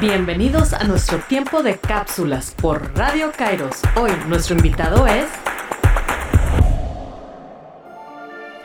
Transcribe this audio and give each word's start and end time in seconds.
Bienvenidos 0.00 0.72
a 0.72 0.84
nuestro 0.84 1.18
tiempo 1.18 1.62
de 1.62 1.76
cápsulas 1.76 2.54
por 2.60 2.96
Radio 2.96 3.30
Kairos. 3.36 3.82
Hoy 3.96 4.10
nuestro 4.28 4.56
invitado 4.56 5.06
es... 5.06 5.26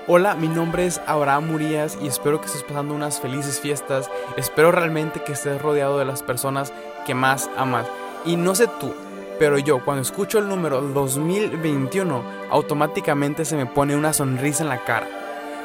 Hola, 0.07 0.35
mi 0.35 0.47
nombre 0.47 0.85
es 0.85 1.01
Abraham 1.05 1.51
Murías 1.51 1.97
y 2.01 2.07
espero 2.07 2.39
que 2.39 2.47
estés 2.47 2.63
pasando 2.63 2.93
unas 2.93 3.19
felices 3.19 3.59
fiestas. 3.59 4.09
Espero 4.37 4.71
realmente 4.71 5.21
que 5.23 5.33
estés 5.33 5.61
rodeado 5.61 5.99
de 5.99 6.05
las 6.05 6.23
personas 6.23 6.71
que 7.05 7.13
más 7.13 7.49
amas. 7.57 7.87
Y 8.25 8.35
no 8.35 8.55
sé 8.55 8.67
tú, 8.79 8.93
pero 9.37 9.57
yo 9.57 9.83
cuando 9.83 10.01
escucho 10.01 10.39
el 10.39 10.47
número 10.47 10.81
2021, 10.81 12.23
automáticamente 12.49 13.45
se 13.45 13.57
me 13.57 13.65
pone 13.65 13.95
una 13.95 14.13
sonrisa 14.13 14.63
en 14.63 14.69
la 14.69 14.83
cara. 14.83 15.16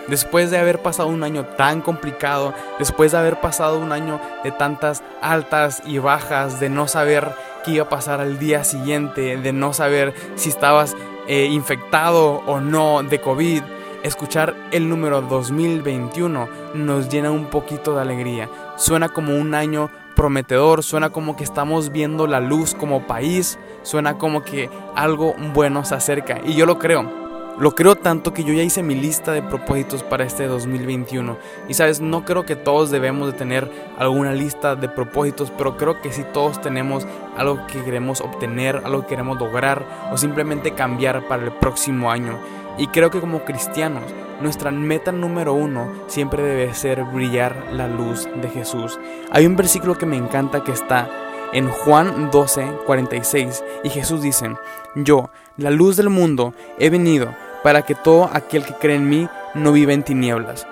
Después 0.09 0.51
de 0.51 0.59
haber 0.59 0.83
pasado 0.83 1.09
un 1.09 1.23
año 1.23 1.45
tan 1.45 1.81
complicado, 1.81 2.55
después 2.79 3.13
de 3.13 3.19
haber 3.19 3.41
pasado 3.41 3.79
un 3.79 3.93
año 3.93 4.21
de 4.43 4.51
tantas 4.51 5.03
altas 5.21 5.83
y 5.87 5.99
bajas, 5.99 6.61
de 6.61 6.69
no 6.69 6.89
saber 6.89 7.33
qué 7.65 7.73
iba 7.73 7.85
a 7.85 7.89
pasar 7.89 8.21
al 8.21 8.39
día 8.39 8.65
siguiente, 8.65 9.37
de 9.37 9.53
no 9.53 9.73
saber 9.73 10.13
si 10.35 10.49
estabas 10.49 10.97
eh, 11.29 11.47
infectado 11.47 12.43
o 12.47 12.61
no 12.61 13.03
de 13.03 13.21
COVID, 13.21 13.63
escuchar 14.03 14.55
el 14.73 14.89
número 14.89 15.23
2021 15.23 16.49
nos 16.75 17.09
llena 17.09 17.31
un 17.31 17.47
poquito 17.47 17.95
de 17.95 18.03
alegría. 18.03 18.49
Suena 18.77 19.09
como 19.09 19.37
un 19.37 19.55
año 19.55 19.91
prometedor, 20.17 20.83
suena 20.83 21.11
como 21.11 21.37
que 21.37 21.45
estamos 21.45 21.93
viendo 21.93 22.27
la 22.27 22.41
luz 22.41 22.75
como 22.75 23.07
país, 23.07 23.59
suena 23.83 24.19
como 24.19 24.43
que 24.43 24.69
algo 24.95 25.35
bueno 25.55 25.85
se 25.85 25.95
acerca 25.95 26.41
y 26.45 26.55
yo 26.55 26.67
lo 26.67 26.79
creo. 26.79 27.22
Lo 27.59 27.75
creo 27.75 27.97
tanto 27.97 28.33
que 28.33 28.45
yo 28.45 28.55
ya 28.55 28.63
hice 28.63 28.83
mi 28.83 28.95
lista 28.95 29.33
de 29.33 29.43
propósitos 29.43 30.03
para 30.03 30.25
este 30.25 30.47
2021. 30.47 31.37
Y 31.69 31.75
sabes, 31.75 32.01
no 32.01 32.25
creo 32.25 32.45
que 32.45 32.57
todos 32.57 32.91
debemos 32.91 33.31
de 33.31 33.39
tener 33.39 33.71
alguna 33.99 34.33
lista 34.33 34.75
de 34.75 34.89
propósitos, 34.89 35.53
pero 35.57 35.77
creo 35.77 36.01
que 36.01 36.13
sí 36.13 36.25
todos 36.33 36.61
tenemos 36.61 37.07
algo 37.37 37.67
que 37.67 37.85
queremos 37.85 38.23
obtener, 38.23 38.81
algo 38.85 39.03
que 39.03 39.09
queremos 39.09 39.39
lograr 39.39 39.85
o 40.11 40.17
simplemente 40.17 40.73
cambiar 40.73 41.29
para 41.29 41.45
el 41.45 41.53
próximo 41.53 42.11
año. 42.11 42.39
Y 42.79 42.87
creo 42.87 43.11
que 43.11 43.21
como 43.21 43.45
cristianos, 43.45 44.05
nuestra 44.41 44.71
meta 44.71 45.13
número 45.13 45.53
uno 45.53 45.93
siempre 46.07 46.43
debe 46.43 46.75
ser 46.75 47.05
brillar 47.05 47.69
la 47.71 47.87
luz 47.87 48.29
de 48.35 48.49
Jesús. 48.49 48.99
Hay 49.31 49.47
un 49.47 49.57
versículo 49.57 49.97
que 49.97 50.07
me 50.07 50.17
encanta 50.17 50.65
que 50.65 50.73
está 50.73 51.09
en 51.53 51.69
Juan 51.69 52.31
12, 52.31 52.79
46, 52.87 53.65
y 53.85 53.91
Jesús 53.91 54.23
dice, 54.23 54.55
yo, 54.95 55.31
la 55.57 55.71
luz 55.71 55.97
del 55.97 56.11
mundo, 56.11 56.55
he 56.79 56.91
venido 56.91 57.35
para 57.63 57.83
que 57.83 57.95
todo 57.95 58.31
aquel 58.33 58.65
que 58.65 58.75
cree 58.75 58.97
en 58.97 59.09
mí 59.09 59.29
no 59.55 59.73
viva 59.73 59.93
en 59.93 60.03
tinieblas. 60.03 60.67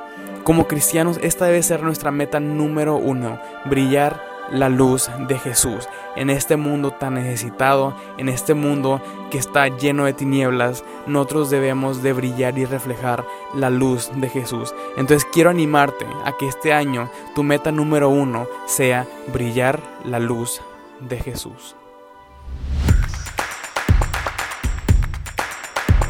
Como 0.44 0.66
cristianos, 0.66 1.18
esta 1.22 1.44
debe 1.44 1.62
ser 1.62 1.82
nuestra 1.82 2.10
meta 2.10 2.40
número 2.40 2.96
uno, 2.96 3.40
brillar 3.66 4.29
la 4.50 4.68
luz 4.68 5.10
de 5.28 5.38
Jesús 5.38 5.88
en 6.16 6.30
este 6.30 6.56
mundo 6.56 6.90
tan 6.90 7.14
necesitado, 7.14 7.94
en 8.18 8.28
este 8.28 8.54
mundo 8.54 9.00
que 9.30 9.38
está 9.38 9.68
lleno 9.68 10.04
de 10.04 10.12
tinieblas, 10.12 10.84
nosotros 11.06 11.50
debemos 11.50 12.02
de 12.02 12.12
brillar 12.12 12.58
y 12.58 12.64
reflejar 12.64 13.24
la 13.54 13.70
luz 13.70 14.10
de 14.16 14.28
Jesús. 14.28 14.74
Entonces 14.96 15.26
quiero 15.32 15.50
animarte 15.50 16.06
a 16.24 16.36
que 16.36 16.48
este 16.48 16.72
año 16.72 17.10
tu 17.34 17.42
meta 17.42 17.70
número 17.72 18.08
uno 18.08 18.46
sea 18.66 19.06
brillar 19.32 19.80
la 20.04 20.18
luz 20.18 20.60
de 21.00 21.18
Jesús. 21.18 21.76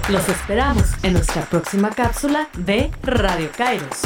Los 0.08 0.28
esperamos 0.28 0.86
en 1.04 1.12
nuestra 1.12 1.42
próxima 1.42 1.90
cápsula 1.90 2.48
de 2.56 2.90
Radio 3.04 3.48
Kairos. 3.56 4.02